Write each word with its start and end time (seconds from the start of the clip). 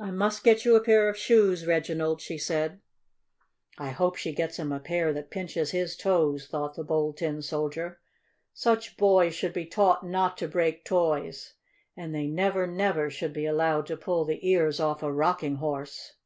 "I 0.00 0.10
must 0.10 0.42
get 0.42 0.64
you 0.64 0.74
a 0.74 0.80
pair 0.82 1.08
of 1.08 1.16
shoes, 1.16 1.68
Reginald," 1.68 2.20
she 2.20 2.36
said. 2.36 2.80
"I 3.78 3.90
hope 3.90 4.16
she 4.16 4.32
gets 4.32 4.58
him 4.58 4.72
a 4.72 4.80
pair 4.80 5.12
that 5.12 5.30
pinches 5.30 5.70
his 5.70 5.96
toes!" 5.96 6.48
thought 6.48 6.74
the 6.74 6.82
Bold 6.82 7.18
Tin 7.18 7.42
Soldier. 7.42 8.00
"Such 8.52 8.96
boys 8.96 9.36
should 9.36 9.52
be 9.52 9.64
taught 9.66 10.04
not 10.04 10.36
to 10.38 10.48
break 10.48 10.84
toys, 10.84 11.54
and 11.96 12.12
they 12.12 12.26
never, 12.26 12.66
never 12.66 13.08
should 13.08 13.32
be 13.32 13.46
allowed 13.46 13.86
to 13.86 13.96
pull 13.96 14.24
the 14.24 14.44
ears 14.50 14.80
off 14.80 15.00
a 15.00 15.12
rocking 15.12 15.54
horse." 15.54 16.16